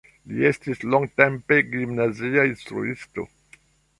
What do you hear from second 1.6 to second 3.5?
gimnazia instruisto.